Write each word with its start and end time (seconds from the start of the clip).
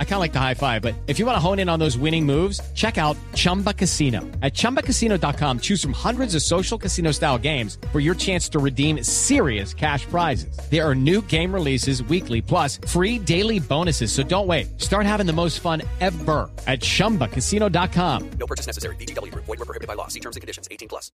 I 0.00 0.04
kind 0.04 0.14
of 0.14 0.20
like 0.20 0.32
the 0.32 0.40
high 0.40 0.54
five, 0.54 0.82
but 0.82 0.96
if 1.06 1.20
you 1.20 1.26
want 1.26 1.36
to 1.36 1.40
hone 1.40 1.60
in 1.60 1.68
on 1.68 1.78
those 1.78 1.96
winning 1.96 2.26
moves, 2.26 2.60
check 2.74 2.98
out 2.98 3.16
Chumba 3.34 3.72
Casino. 3.72 4.22
At 4.42 4.54
ChumbaCasino.com, 4.54 5.60
choose 5.60 5.80
from 5.80 5.92
hundreds 5.92 6.34
of 6.34 6.42
social 6.42 6.76
casino 6.76 7.12
style 7.12 7.38
games 7.38 7.78
for 7.92 8.00
your 8.00 8.16
chance 8.16 8.48
to 8.48 8.58
redeem 8.58 9.04
serious 9.04 9.72
cash 9.72 10.04
prizes. 10.06 10.58
There 10.68 10.84
are 10.84 10.96
new 10.96 11.22
game 11.22 11.54
releases 11.54 12.02
weekly, 12.02 12.42
plus 12.42 12.80
free 12.88 13.20
daily 13.20 13.60
bonuses. 13.60 14.10
So 14.10 14.24
don't 14.24 14.48
wait. 14.48 14.80
Start 14.80 15.06
having 15.06 15.26
the 15.26 15.32
most 15.32 15.60
fun 15.60 15.82
ever 16.00 16.50
at 16.66 16.80
ChumbaCasino.com. 16.80 18.30
No 18.40 18.46
purchase 18.46 18.66
necessary. 18.66 18.96
BGW. 18.96 19.32
Void 19.34 19.46
were 19.46 19.56
prohibited 19.58 19.86
by 19.86 19.94
law. 19.94 20.08
See 20.08 20.20
terms 20.20 20.34
and 20.34 20.40
conditions. 20.40 20.66
18 20.72 20.88
plus. 20.88 21.12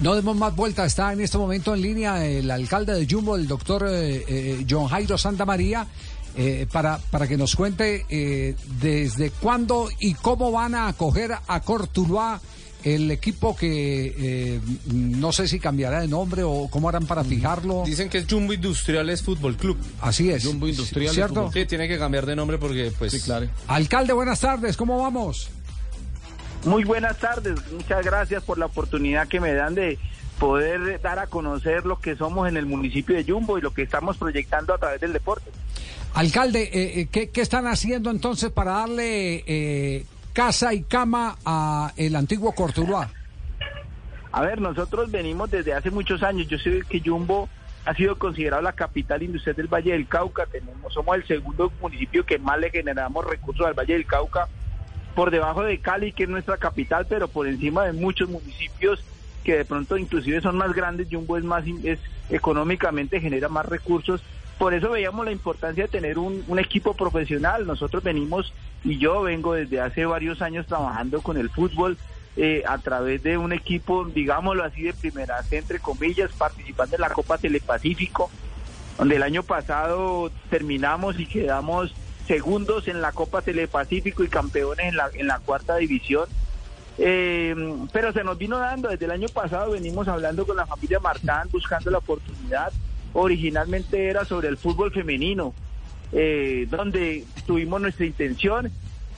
No 0.00 0.14
demos 0.14 0.36
más 0.36 0.56
vuelta. 0.56 0.86
Está 0.86 1.12
en 1.12 1.20
este 1.20 1.36
momento 1.36 1.74
en 1.74 1.82
línea 1.82 2.24
el 2.24 2.50
alcalde 2.50 2.94
de 2.94 3.06
Jumbo, 3.06 3.36
el 3.36 3.46
doctor 3.46 3.86
eh, 3.88 4.24
eh, 4.26 4.66
John 4.68 4.86
Jairo 4.88 5.18
Santa 5.18 5.44
María, 5.44 5.86
eh, 6.36 6.66
para, 6.70 6.98
para 7.10 7.26
que 7.26 7.36
nos 7.36 7.54
cuente 7.56 8.06
eh, 8.08 8.54
desde 8.80 9.30
cuándo 9.30 9.88
y 9.98 10.14
cómo 10.14 10.52
van 10.52 10.74
a 10.74 10.88
acoger 10.88 11.32
a 11.46 11.60
Cortuluá 11.60 12.40
el 12.84 13.10
equipo 13.10 13.56
que 13.56 14.14
eh, 14.16 14.60
no 14.92 15.32
sé 15.32 15.48
si 15.48 15.58
cambiará 15.58 16.00
de 16.00 16.08
nombre 16.08 16.42
o 16.44 16.68
cómo 16.70 16.88
harán 16.88 17.06
para 17.06 17.24
fijarlo. 17.24 17.82
Dicen 17.84 18.08
que 18.08 18.18
es 18.18 18.26
Jumbo 18.28 18.52
Industriales 18.52 19.22
Fútbol 19.22 19.56
Club. 19.56 19.78
Así 20.00 20.30
es. 20.30 20.44
Jumbo 20.44 20.68
Industriales 20.68 21.14
¿Cierto? 21.14 21.34
Fútbol 21.34 21.52
Sí, 21.52 21.66
tiene 21.66 21.88
que 21.88 21.98
cambiar 21.98 22.24
de 22.26 22.36
nombre 22.36 22.58
porque, 22.58 22.92
pues. 22.96 23.12
Sí, 23.12 23.20
claro. 23.20 23.48
Alcalde, 23.66 24.12
buenas 24.12 24.40
tardes, 24.40 24.76
¿cómo 24.76 24.98
vamos? 25.02 25.50
Muy 26.64 26.84
buenas 26.84 27.16
tardes, 27.18 27.54
muchas 27.72 28.04
gracias 28.04 28.42
por 28.42 28.58
la 28.58 28.66
oportunidad 28.66 29.28
que 29.28 29.40
me 29.40 29.52
dan 29.54 29.74
de 29.74 29.98
poder 30.38 31.00
dar 31.00 31.18
a 31.18 31.26
conocer 31.26 31.84
lo 31.84 31.98
que 31.98 32.16
somos 32.16 32.48
en 32.48 32.56
el 32.56 32.66
municipio 32.66 33.16
de 33.16 33.24
Jumbo 33.24 33.58
y 33.58 33.60
lo 33.60 33.72
que 33.72 33.82
estamos 33.82 34.16
proyectando 34.16 34.72
a 34.74 34.78
través 34.78 35.00
del 35.00 35.12
deporte. 35.12 35.50
Alcalde, 36.14 36.62
eh, 36.62 37.00
eh, 37.00 37.08
¿qué, 37.10 37.30
qué 37.30 37.40
están 37.40 37.66
haciendo 37.66 38.10
entonces 38.10 38.50
para 38.50 38.72
darle 38.72 39.44
eh, 39.46 40.06
casa 40.32 40.72
y 40.74 40.82
cama 40.82 41.36
a 41.44 41.92
el 41.96 42.16
antiguo 42.16 42.52
Cortuluá? 42.52 43.10
A 44.30 44.42
ver, 44.42 44.60
nosotros 44.60 45.10
venimos 45.10 45.50
desde 45.50 45.74
hace 45.74 45.90
muchos 45.90 46.22
años. 46.22 46.48
Yo 46.48 46.58
sé 46.58 46.82
que 46.88 47.00
Jumbo 47.04 47.48
ha 47.84 47.94
sido 47.94 48.18
considerado 48.18 48.62
la 48.62 48.72
capital 48.72 49.22
industrial 49.22 49.56
del 49.56 49.66
Valle 49.66 49.92
del 49.92 50.06
Cauca. 50.06 50.46
Tenemos, 50.46 50.92
somos 50.92 51.16
el 51.16 51.26
segundo 51.26 51.72
municipio 51.80 52.24
que 52.24 52.38
más 52.38 52.58
le 52.58 52.70
generamos 52.70 53.24
recursos 53.24 53.66
al 53.66 53.74
Valle 53.74 53.94
del 53.94 54.06
Cauca, 54.06 54.48
por 55.14 55.30
debajo 55.30 55.62
de 55.62 55.80
Cali, 55.80 56.12
que 56.12 56.24
es 56.24 56.28
nuestra 56.28 56.56
capital, 56.58 57.06
pero 57.08 57.28
por 57.28 57.48
encima 57.48 57.84
de 57.84 57.92
muchos 57.92 58.28
municipios 58.28 59.02
que 59.44 59.56
de 59.56 59.64
pronto 59.64 59.96
inclusive 59.96 60.40
son 60.40 60.56
más 60.56 60.72
grandes. 60.72 61.08
Jumbo 61.10 61.36
es 61.36 61.44
más, 61.44 61.64
es 61.84 61.98
económicamente 62.30 63.20
genera 63.20 63.48
más 63.48 63.66
recursos. 63.66 64.22
Por 64.58 64.74
eso 64.74 64.90
veíamos 64.90 65.24
la 65.24 65.32
importancia 65.32 65.84
de 65.84 65.88
tener 65.88 66.18
un, 66.18 66.44
un 66.48 66.58
equipo 66.58 66.94
profesional. 66.94 67.66
Nosotros 67.66 68.02
venimos 68.02 68.52
y 68.84 68.98
yo 68.98 69.22
vengo 69.22 69.54
desde 69.54 69.80
hace 69.80 70.04
varios 70.04 70.42
años 70.42 70.66
trabajando 70.66 71.22
con 71.22 71.36
el 71.36 71.50
fútbol 71.50 71.96
eh, 72.40 72.62
a 72.68 72.78
través 72.78 73.24
de 73.24 73.36
un 73.36 73.52
equipo, 73.52 74.04
digámoslo 74.04 74.62
así, 74.62 74.82
de 74.82 74.92
primera, 74.92 75.40
entre 75.50 75.80
comillas, 75.80 76.30
participando 76.32 76.94
en 76.94 77.00
la 77.00 77.10
Copa 77.10 77.36
Telepacífico, 77.36 78.30
donde 78.96 79.16
el 79.16 79.24
año 79.24 79.42
pasado 79.42 80.30
terminamos 80.48 81.18
y 81.18 81.26
quedamos 81.26 81.92
segundos 82.28 82.86
en 82.86 83.00
la 83.00 83.10
Copa 83.10 83.42
Telepacífico 83.42 84.22
y 84.22 84.28
campeones 84.28 84.86
en 84.86 84.96
la, 84.96 85.10
en 85.14 85.26
la 85.26 85.40
cuarta 85.40 85.78
división. 85.78 86.28
Eh, 87.00 87.54
pero 87.92 88.12
se 88.12 88.24
nos 88.24 88.36
vino 88.36 88.58
dando, 88.58 88.88
desde 88.88 89.04
el 89.04 89.12
año 89.12 89.28
pasado 89.28 89.70
venimos 89.70 90.08
hablando 90.08 90.44
con 90.44 90.56
la 90.56 90.66
familia 90.66 90.98
Martán, 90.98 91.48
buscando 91.50 91.90
la 91.90 91.98
oportunidad. 91.98 92.72
Originalmente 93.12 94.08
era 94.08 94.24
sobre 94.24 94.48
el 94.48 94.56
fútbol 94.56 94.92
femenino, 94.92 95.54
eh, 96.12 96.66
donde 96.68 97.24
tuvimos 97.46 97.80
nuestra 97.80 98.04
intención, 98.04 98.70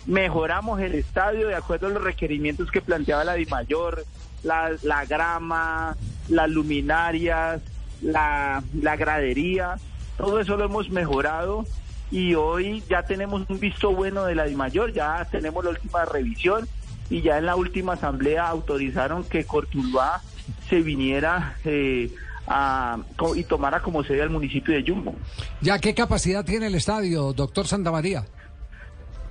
mejoramos 0.07 0.81
el 0.81 0.95
estadio 0.95 1.49
de 1.49 1.55
acuerdo 1.55 1.87
a 1.87 1.91
los 1.91 2.03
requerimientos 2.03 2.71
que 2.71 2.83
planteaba 2.83 3.25
la 3.25 3.35
DIMAYOR, 3.35 4.05
la, 4.43 4.73
la 4.83 5.05
grama, 5.07 5.97
las 6.29 6.51
luminarias, 6.51 7.63
la, 8.03 8.63
la 8.75 8.97
gradería, 8.97 9.77
todo 10.17 10.41
eso 10.41 10.57
lo 10.57 10.65
hemos 10.67 10.91
mejorado 10.91 11.67
y 12.11 12.35
hoy 12.35 12.83
ya 12.89 13.03
tenemos 13.05 13.49
un 13.49 13.61
visto 13.61 13.93
bueno 13.93 14.25
de 14.25 14.35
la 14.35 14.45
DIMAYOR, 14.45 14.93
ya 14.93 15.27
tenemos 15.31 15.65
la 15.65 15.71
última 15.71 16.05
revisión 16.05 16.69
y 17.11 17.21
ya 17.23 17.39
en 17.39 17.47
la 17.47 17.57
última 17.57 17.95
asamblea 17.95 18.49
autorizaron 18.49 19.25
que 19.25 19.45
Cortuluá 19.45 20.23
se 20.69 20.81
viniera 20.81 21.57
eh, 21.65 22.11
a, 22.47 22.99
y 23.37 23.45
tomara 23.45 23.81
como 23.83 24.03
sede 24.05 24.23
al 24.23 24.31
municipio 24.31 24.75
de 24.75 24.85
Jumbo. 24.87 25.15
¿Ya 25.61 25.79
qué 25.79 25.95
capacidad 25.95 26.45
tiene 26.45 26.69
el 26.69 26.75
estadio, 26.75 27.33
doctor 27.33 27.67
Santa 27.67 27.91
María? 27.91 28.25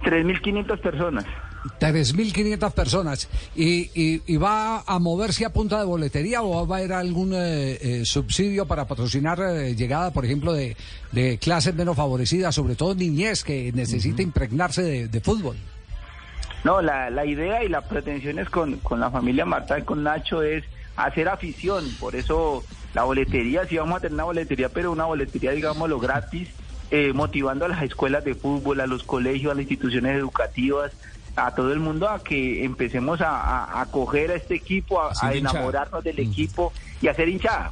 3.500 0.04 0.80
personas. 0.80 1.26
3.500 1.80 2.72
personas. 2.72 3.30
¿Y, 3.56 3.90
y, 3.94 4.22
y 4.26 4.38
va 4.38 4.82
a 4.86 5.00
moverse 5.00 5.46
a 5.46 5.52
punta 5.52 5.80
de 5.80 5.86
boletería 5.86 6.42
o 6.42 6.66
va 6.66 6.78
a 6.78 6.80
haber 6.80 6.94
algún 6.94 7.34
eh, 7.34 7.78
eh, 7.82 8.06
subsidio 8.06 8.66
para 8.66 8.88
patrocinar 8.88 9.40
eh, 9.42 9.76
llegada, 9.76 10.12
por 10.12 10.26
ejemplo, 10.26 10.54
de, 10.54 10.78
de 11.12 11.38
clases 11.38 11.76
menos 11.76 11.98
favorecidas, 11.98 12.56
sobre 12.56 12.76
todo 12.76 12.96
niñez 12.96 13.44
que 13.44 13.72
necesita 13.74 14.22
impregnarse 14.22 14.82
de, 14.82 15.08
de 15.10 15.20
fútbol? 15.20 15.58
No, 16.64 16.82
la, 16.82 17.10
la 17.10 17.26
idea 17.26 17.64
y 17.64 17.70
la 17.70 17.82
pretensión 17.82 18.40
es 18.40 18.50
con, 18.50 18.78
con 18.78 19.00
la 19.00 19.10
familia 19.10 19.46
Marta 19.46 19.80
y 19.80 19.84
con 19.84 20.04
Nacho 20.04 20.42
es 20.42 20.64
hacer 20.98 21.30
afición, 21.30 21.86
por 22.00 22.16
eso 22.16 22.64
la 22.94 23.04
boletería, 23.04 23.66
sí 23.66 23.78
vamos 23.78 23.98
a 23.98 24.00
tener 24.02 24.16
una 24.16 24.26
boletería, 24.26 24.70
pero 24.70 24.92
una 24.92 25.06
boletería, 25.06 25.52
digámoslo, 25.52 26.00
gratis, 26.00 26.50
eh, 26.92 27.14
motivando 27.14 27.66
a 27.66 27.70
las 27.70 27.84
escuelas 27.84 28.26
de 28.26 28.36
fútbol, 28.36 28.82
a 28.82 28.88
los 28.88 29.04
colegios, 29.04 29.52
a 29.52 29.56
las 29.56 29.62
instituciones 29.62 30.18
educativas, 30.18 30.92
a 31.36 31.54
todo 31.56 31.72
el 31.72 31.80
mundo 31.80 32.10
a 32.10 32.22
que 32.24 32.66
empecemos 32.66 33.22
a, 33.22 33.30
a, 33.30 33.64
a 33.66 33.82
acoger 33.82 34.32
a 34.32 34.36
este 34.36 34.56
equipo, 34.56 35.02
a, 35.02 35.12
hinchada. 35.12 35.36
enamorarnos 35.36 36.04
del 36.04 36.20
equipo 36.20 36.74
y 37.02 37.08
a 37.08 37.12
hacer 37.12 37.30
hinchada. 37.30 37.72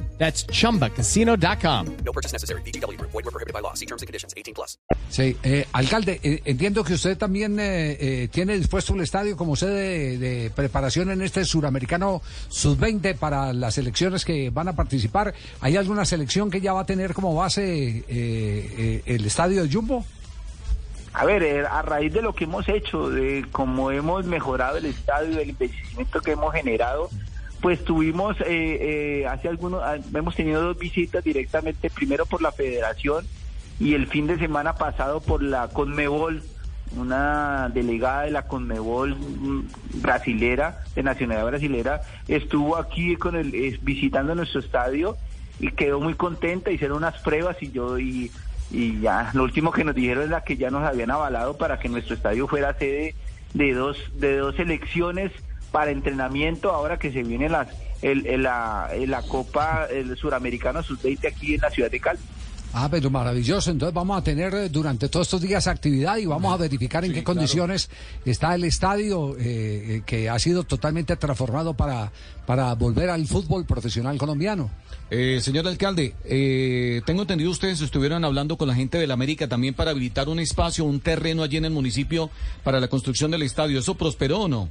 That's 0.21 0.45
chumbacasino.com. 0.45 1.97
No 2.05 2.11
purchase 2.13 2.31
necessary. 2.31 2.61
BGW. 2.61 2.95
Void 3.01 3.25
were 3.25 3.31
prohibited 3.31 3.55
by 3.55 3.61
law. 3.61 3.73
See 3.73 3.87
terms 3.87 4.03
and 4.03 4.07
conditions. 4.07 4.35
18 4.37 4.53
plus. 4.53 4.77
Sí, 5.09 5.35
eh, 5.41 5.65
alcalde, 5.73 6.19
eh, 6.21 6.41
entiendo 6.45 6.83
que 6.83 6.93
usted 6.93 7.17
también 7.17 7.59
eh, 7.59 7.97
eh, 7.99 8.27
tiene 8.31 8.55
dispuesto 8.55 8.93
el 8.93 9.01
estadio 9.01 9.35
como 9.35 9.55
sede 9.55 10.17
de, 10.17 10.17
de 10.19 10.49
preparación 10.51 11.09
en 11.09 11.23
este 11.23 11.43
suramericano 11.43 12.21
sub-20 12.49 13.17
para 13.17 13.51
las 13.51 13.79
elecciones 13.79 14.23
que 14.23 14.51
van 14.51 14.67
a 14.67 14.75
participar. 14.75 15.33
¿Hay 15.59 15.75
alguna 15.75 16.05
selección 16.05 16.51
que 16.51 16.61
ya 16.61 16.73
va 16.73 16.81
a 16.81 16.85
tener 16.85 17.15
como 17.15 17.33
base 17.33 17.63
eh, 17.63 18.03
eh, 18.07 19.01
el 19.07 19.25
estadio 19.25 19.63
de 19.63 19.73
Jumbo? 19.73 20.05
A 21.13 21.25
ver, 21.25 21.43
eh, 21.43 21.65
a 21.65 21.81
raíz 21.81 22.13
de 22.13 22.21
lo 22.21 22.33
que 22.33 22.45
hemos 22.45 22.69
hecho, 22.69 23.09
de 23.09 23.45
cómo 23.51 23.91
hemos 23.91 24.25
mejorado 24.25 24.77
el 24.77 24.85
estadio, 24.85 25.35
del 25.35 25.49
investimento 25.49 26.21
que 26.21 26.31
hemos 26.31 26.53
generado, 26.53 27.09
pues 27.61 27.83
tuvimos 27.83 28.35
eh, 28.41 29.21
eh, 29.21 29.27
hace 29.27 29.47
algunos, 29.47 29.81
ah, 29.83 29.97
hemos 30.13 30.35
tenido 30.35 30.61
dos 30.61 30.77
visitas 30.79 31.23
directamente, 31.23 31.89
primero 31.89 32.25
por 32.25 32.41
la 32.41 32.51
Federación 32.51 33.25
y 33.79 33.93
el 33.93 34.07
fin 34.07 34.27
de 34.27 34.37
semana 34.37 34.75
pasado 34.75 35.21
por 35.21 35.43
la 35.43 35.67
Conmebol, 35.67 36.43
una 36.97 37.69
delegada 37.69 38.23
de 38.23 38.31
la 38.31 38.47
Conmebol 38.47 39.15
mm, 39.15 40.01
brasilera, 40.01 40.83
de 40.95 41.03
nacionalidad 41.03 41.47
brasilera, 41.47 42.01
estuvo 42.27 42.77
aquí 42.77 43.15
con 43.15 43.35
el, 43.35 43.79
visitando 43.83 44.33
nuestro 44.33 44.59
estadio 44.59 45.15
y 45.59 45.71
quedó 45.71 45.99
muy 45.99 46.15
contenta, 46.15 46.71
hicieron 46.71 46.97
unas 46.97 47.21
pruebas 47.21 47.57
y 47.61 47.71
yo 47.71 47.99
y, 47.99 48.31
y 48.71 48.99
ya 49.01 49.29
lo 49.33 49.43
último 49.43 49.71
que 49.71 49.83
nos 49.83 49.93
dijeron 49.93 50.27
era 50.27 50.41
que 50.41 50.57
ya 50.57 50.71
nos 50.71 50.83
habían 50.83 51.11
avalado 51.11 51.57
para 51.57 51.77
que 51.77 51.89
nuestro 51.89 52.15
estadio 52.15 52.47
fuera 52.47 52.73
sede 52.73 53.13
de 53.53 53.73
dos 53.73 53.97
de 54.15 54.37
dos 54.37 54.57
elecciones 54.57 55.31
para 55.71 55.91
entrenamiento 55.91 56.71
ahora 56.71 56.97
que 56.99 57.11
se 57.11 57.23
viene 57.23 57.49
las 57.49 57.67
el, 58.01 58.25
el- 58.27 58.43
la, 58.43 58.89
el- 58.93 59.09
la 59.11 59.21
Copa 59.21 59.87
el 59.91 60.15
Suramericano 60.17 60.81
Sub-20 60.83 61.27
aquí 61.27 61.55
en 61.55 61.61
la 61.61 61.69
ciudad 61.69 61.89
de 61.91 61.99
Cali. 61.99 62.19
Ah, 62.73 62.87
pero 62.89 63.09
maravilloso. 63.09 63.69
Entonces 63.69 63.93
vamos 63.93 64.17
a 64.17 64.23
tener 64.23 64.53
eh, 64.53 64.69
durante 64.69 65.09
todos 65.09 65.27
estos 65.27 65.41
días 65.41 65.67
actividad 65.67 66.15
y 66.17 66.25
vamos 66.25 66.53
a 66.53 66.57
verificar 66.57 67.03
en 67.03 67.11
qué 67.11 67.21
condiciones 67.21 67.89
está 68.25 68.55
el 68.55 68.63
estadio 68.63 69.35
eh, 69.37 69.41
eh, 69.43 70.01
que 70.05 70.29
ha 70.29 70.39
sido 70.39 70.63
totalmente 70.63 71.15
transformado 71.17 71.73
para, 71.73 72.13
para 72.45 72.73
volver 72.75 73.09
al 73.09 73.27
fútbol 73.27 73.65
profesional 73.65 74.17
colombiano. 74.17 74.69
Eh, 75.09 75.39
señor 75.41 75.67
alcalde, 75.67 76.15
eh, 76.23 77.01
tengo 77.05 77.23
entendido 77.23 77.51
ustedes 77.51 77.81
estuvieron 77.81 78.23
hablando 78.23 78.57
con 78.57 78.69
la 78.69 78.73
gente 78.75 78.97
de 78.97 79.05
la 79.05 79.15
América 79.15 79.49
también 79.49 79.73
para 79.73 79.91
habilitar 79.91 80.29
un 80.29 80.39
espacio, 80.39 80.85
un 80.85 81.01
terreno 81.01 81.43
allí 81.43 81.57
en 81.57 81.65
el 81.65 81.71
municipio 81.71 82.29
para 82.63 82.79
la 82.79 82.87
construcción 82.87 83.31
del 83.31 83.41
estadio. 83.41 83.79
¿Eso 83.79 83.95
prosperó 83.95 84.43
o 84.43 84.47
no? 84.47 84.69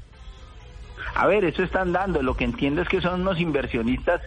A 1.14 1.26
ver, 1.26 1.44
eso 1.44 1.62
están 1.62 1.92
dando. 1.92 2.22
Lo 2.22 2.36
que 2.36 2.44
entiendo 2.44 2.82
es 2.82 2.88
que 2.88 3.00
son 3.00 3.22
unos 3.22 3.40
inversionistas 3.40 4.20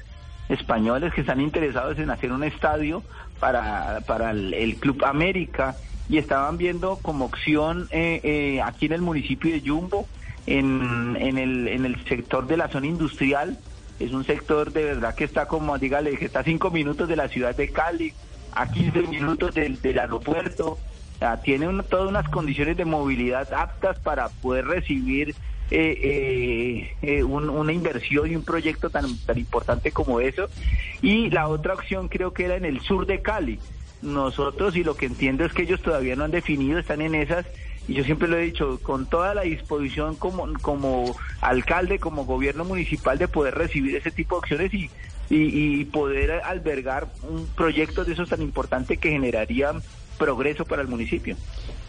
españoles 0.49 1.13
que 1.13 1.21
están 1.21 1.41
interesados 1.41 1.97
en 1.99 2.09
hacer 2.09 2.31
un 2.31 2.43
estadio 2.43 3.03
para, 3.39 4.01
para 4.05 4.31
el, 4.31 4.75
Club 4.79 5.03
América 5.05 5.75
y 6.09 6.17
estaban 6.17 6.57
viendo 6.57 6.97
como 7.01 7.25
opción 7.25 7.87
eh, 7.91 8.19
eh, 8.23 8.61
aquí 8.61 8.87
en 8.87 8.93
el 8.93 9.01
municipio 9.01 9.51
de 9.51 9.61
Yumbo, 9.61 10.07
en, 10.45 11.15
en, 11.19 11.37
el, 11.37 11.67
en 11.69 11.85
el 11.85 12.03
sector 12.05 12.45
de 12.47 12.57
la 12.57 12.67
zona 12.67 12.87
industrial. 12.87 13.57
Es 13.99 14.11
un 14.11 14.25
sector 14.25 14.71
de 14.73 14.83
verdad 14.83 15.15
que 15.15 15.23
está 15.23 15.47
como, 15.47 15.77
dígale, 15.77 16.17
que 16.17 16.25
está 16.25 16.39
a 16.39 16.43
cinco 16.43 16.71
minutos 16.71 17.07
de 17.07 17.15
la 17.15 17.29
ciudad 17.29 17.55
de 17.55 17.69
Cali, 17.69 18.13
a 18.53 18.69
15 18.69 19.03
minutos 19.03 19.55
del, 19.55 19.79
aeropuerto. 19.97 20.77
Tiene 21.43 21.67
todas 21.83 22.09
unas 22.09 22.27
condiciones 22.27 22.75
de 22.75 22.83
movilidad 22.83 23.53
aptas 23.53 23.97
para 23.99 24.27
poder 24.27 24.65
recibir 24.65 25.33
eh, 25.69 25.97
eh, 26.03 26.97
eh, 27.01 27.23
un- 27.23 27.49
una 27.49 27.73
inversión 27.73 28.31
y 28.31 28.35
un 28.35 28.43
proyecto 28.43 28.89
tan, 28.89 29.17
tan 29.19 29.37
importante 29.37 29.91
como 29.91 30.19
eso. 30.19 30.49
Y 31.01 31.29
la 31.29 31.47
otra 31.47 31.73
opción 31.73 32.07
creo 32.09 32.33
que 32.33 32.45
era 32.45 32.55
en 32.55 32.65
el 32.65 32.81
sur 32.81 33.05
de 33.05 33.21
Cali. 33.21 33.61
Nosotros, 34.01 34.75
y 34.75 34.83
lo 34.83 34.95
que 34.97 35.05
entiendo 35.05 35.45
es 35.45 35.53
que 35.53 35.63
ellos 35.63 35.81
todavía 35.81 36.15
no 36.17 36.25
han 36.25 36.31
definido, 36.31 36.77
están 36.77 37.01
en 37.01 37.15
esas, 37.15 37.45
y 37.87 37.93
yo 37.93 38.03
siempre 38.03 38.27
lo 38.27 38.37
he 38.37 38.41
dicho, 38.43 38.81
con 38.83 39.07
toda 39.07 39.33
la 39.33 39.43
disposición 39.43 40.17
como, 40.17 40.51
como 40.61 41.15
alcalde, 41.39 41.99
como 41.99 42.25
gobierno 42.25 42.65
municipal, 42.65 43.17
de 43.17 43.29
poder 43.29 43.55
recibir 43.55 43.95
ese 43.95 44.11
tipo 44.11 44.35
de 44.35 44.39
opciones 44.39 44.73
y, 44.73 44.91
y, 45.29 45.85
poder 45.85 46.31
albergar 46.43 47.13
un 47.21 47.47
proyecto 47.55 48.03
de 48.03 48.13
esos 48.13 48.27
tan 48.29 48.41
importante 48.41 48.97
que 48.97 49.09
generaría 49.09 49.71
progreso 50.17 50.65
para 50.65 50.81
el 50.81 50.87
municipio. 50.87 51.35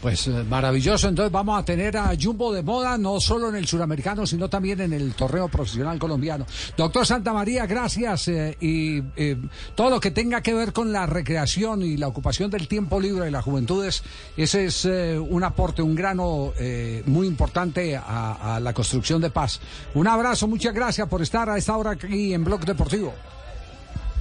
Pues 0.00 0.26
eh, 0.26 0.44
maravilloso. 0.47 1.09
Entonces 1.09 1.32
vamos 1.32 1.59
a 1.59 1.65
tener 1.65 1.97
a 1.97 2.12
Jumbo 2.21 2.53
de 2.53 2.62
moda, 2.62 2.99
no 2.99 3.19
solo 3.21 3.49
en 3.49 3.55
el 3.56 3.67
suramericano, 3.67 4.26
sino 4.26 4.50
también 4.50 4.82
en 4.82 4.93
el 4.93 5.15
torneo 5.15 5.49
profesional 5.49 5.99
colombiano. 5.99 6.44
Doctor 6.76 7.06
Santa 7.06 7.32
María, 7.32 7.65
gracias. 7.65 8.29
eh, 8.29 8.55
y 8.61 9.03
eh, 9.17 9.38
todo 9.75 9.88
lo 9.88 10.00
que 10.00 10.11
tenga 10.11 10.43
que 10.43 10.53
ver 10.53 10.75
con 10.75 10.93
la 10.93 11.06
recreación 11.06 11.81
y 11.82 11.97
la 11.97 12.09
ocupación 12.09 12.50
del 12.50 12.69
tiempo 12.69 13.00
libre 13.00 13.25
de 13.25 13.31
las 13.31 13.44
juventudes, 13.44 14.03
ese 14.37 14.67
es 14.67 14.85
eh, 14.85 15.19
un 15.19 15.43
aporte, 15.43 15.81
un 15.81 15.94
grano 15.94 16.53
eh, 16.59 17.03
muy 17.06 17.26
importante 17.26 17.97
a, 17.97 18.56
a 18.56 18.61
la 18.61 18.75
construcción 18.75 19.23
de 19.23 19.31
paz. 19.31 19.59
Un 19.94 20.06
abrazo, 20.06 20.47
muchas 20.49 20.75
gracias 20.75 21.09
por 21.09 21.23
estar 21.23 21.49
a 21.49 21.56
esta 21.56 21.75
hora 21.79 21.93
aquí 21.93 22.35
en 22.35 22.44
Blog 22.44 22.67
Deportivo. 22.67 23.15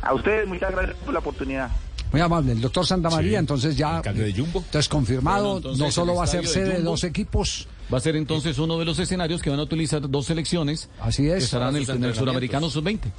A 0.01 0.13
ustedes, 0.13 0.47
muchas 0.47 0.71
gracias 0.71 0.95
por 1.03 1.13
la 1.13 1.19
oportunidad. 1.19 1.69
Muy 2.13 2.21
amable, 2.21 2.51
el 2.53 2.61
doctor 2.61 2.85
Santa 2.87 3.09
María, 3.09 3.39
entonces 3.39 3.75
ya. 3.75 3.97
alcalde 3.97 4.23
de 4.23 4.31
Jumbo. 4.33 4.59
Entonces 4.65 4.87
confirmado, 4.87 5.43
Bueno, 5.45 5.57
entonces, 5.57 5.79
no 5.83 5.91
solo 5.91 6.15
va 6.15 6.23
a 6.23 6.27
ser 6.27 6.41
de 6.43 6.47
sede 6.47 6.65
de 6.69 6.75
Jumbo 6.77 6.91
dos 6.91 7.03
equipos. 7.03 7.67
Va 7.93 7.97
a 7.97 8.01
ser 8.01 8.15
entonces 8.15 8.57
uno 8.59 8.79
de 8.79 8.85
los 8.85 8.97
escenarios 8.99 9.41
que 9.41 9.49
van 9.49 9.59
a 9.59 9.63
utilizar 9.63 10.09
dos 10.09 10.25
selecciones 10.27 10.89
Así 11.01 11.27
es. 11.27 11.33
que 11.39 11.43
estarán 11.43 11.69
en 11.69 11.75
el, 11.77 11.85
sus 11.85 11.95
en 11.95 12.03
el 12.05 12.15
Suramericano 12.15 12.69
Sub-20 12.69 12.99
para 13.01 13.11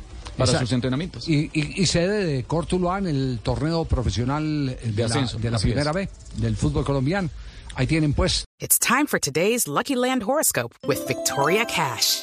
Exacto. 0.45 0.61
sus 0.61 0.73
entrenamientos. 0.73 1.29
Y, 1.29 1.51
y- 1.53 1.83
y 1.83 1.87
sede 1.87 2.25
de 2.25 2.45
Cortuluá 2.45 2.99
en 2.99 3.07
el 3.09 3.41
torneo 3.43 3.85
profesional 3.85 4.67
de, 4.67 4.77
De 4.93 5.03
la- 5.03 5.07
ascenso, 5.07 5.39
de 5.39 5.51
la, 5.51 5.59
primera 5.59 5.91
es. 5.91 5.95
B 5.95 6.09
del 6.37 6.57
fútbol 6.57 6.85
colombiano. 6.85 7.29
Ahí 7.75 7.87
tienen 7.87 8.15
pues. 8.15 8.45
It's 8.61 8.79
time 8.79 9.07
for 9.07 9.19
today's 9.21 9.67
Lucky 9.67 9.97
Land 9.97 10.23
horoscope 10.25 10.75
with 10.87 10.99
Victoria 11.09 11.67
Cash. 11.67 12.23